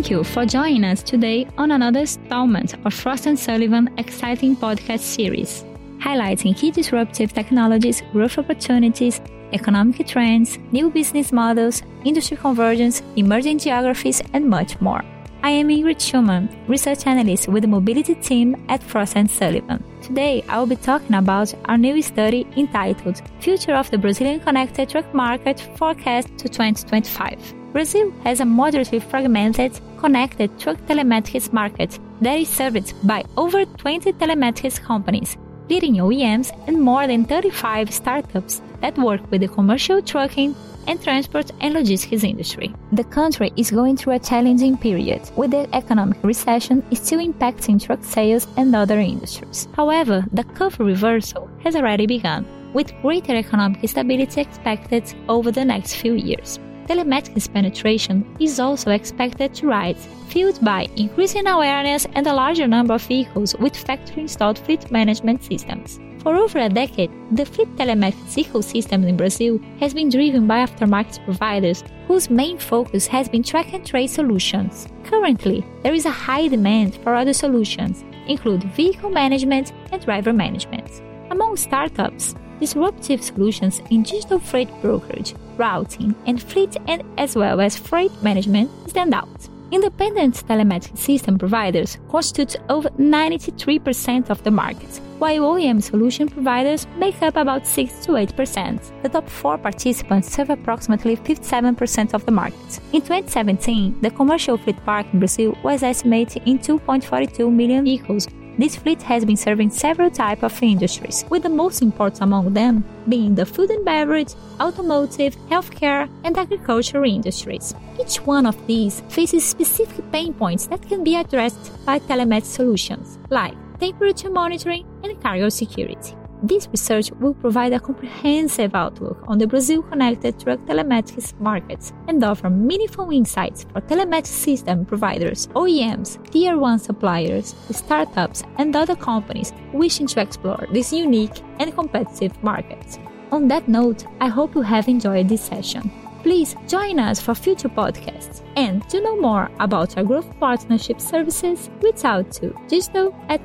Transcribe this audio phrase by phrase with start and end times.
[0.00, 5.00] Thank you for joining us today on another installment of Frost & Sullivan exciting podcast
[5.00, 5.62] series,
[5.98, 9.20] highlighting key disruptive technologies, growth opportunities,
[9.52, 15.04] economic trends, new business models, industry convergence, emerging geographies, and much more.
[15.42, 19.84] I am Ingrid Schumann, research analyst with the mobility team at Frost & Sullivan.
[20.00, 24.88] Today, I will be talking about our new study entitled Future of the Brazilian Connected
[24.88, 27.59] Truck Market Forecast to 2025.
[27.72, 34.12] Brazil has a moderately fragmented, connected truck telematics market that is served by over 20
[34.14, 35.36] telematics companies,
[35.68, 40.54] leading OEMs and more than 35 startups that work with the commercial trucking,
[40.86, 42.74] and transport and logistics industry.
[42.92, 48.02] The country is going through a challenging period, with the economic recession still impacting truck
[48.02, 49.68] sales and other industries.
[49.76, 55.94] However, the curve reversal has already begun, with greater economic stability expected over the next
[55.94, 56.58] few years.
[56.90, 62.94] Telematics penetration is also expected to rise, fueled by increasing awareness and a larger number
[62.94, 66.00] of vehicles with factory installed fleet management systems.
[66.24, 71.24] For over a decade, the fleet telematics ecosystem in Brazil has been driven by aftermarket
[71.24, 74.88] providers whose main focus has been track and trace solutions.
[75.04, 81.02] Currently, there is a high demand for other solutions, including vehicle management and driver management.
[81.30, 87.78] Among startups, disruptive solutions in digital freight brokerage, routing, and fleet and as well as
[87.78, 89.48] freight management stand out.
[89.70, 97.22] Independent telematics system providers constitute over 93% of the market, while OEM solution providers make
[97.22, 99.02] up about 6 to 8%.
[99.02, 102.80] The top four participants serve approximately 57% of the market.
[102.92, 108.26] In 2017, the commercial fleet park in Brazil was estimated in 2.42 million vehicles,
[108.60, 112.84] this fleet has been serving several types of industries, with the most important among them
[113.08, 117.74] being the food and beverage, automotive, healthcare, and agriculture industries.
[118.00, 123.18] Each one of these faces specific pain points that can be addressed by telematics solutions,
[123.30, 126.14] like temperature monitoring and cargo security.
[126.42, 132.24] This research will provide a comprehensive outlook on the Brazil connected truck telematics markets and
[132.24, 139.52] offer meaningful insights for telematics system providers, OEMs, tier 1 suppliers, startups, and other companies
[139.74, 142.98] wishing to explore this unique and competitive market.
[143.32, 145.90] On that note, I hope you have enjoyed this session.
[146.22, 148.42] Please join us for future podcasts.
[148.56, 153.40] And to know more about our growth partnership services, reach out to digital at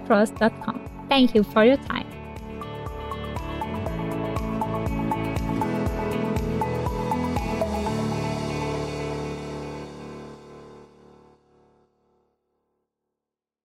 [1.10, 2.05] Thank you for your time.